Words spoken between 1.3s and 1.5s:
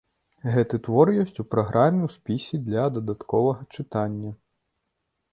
у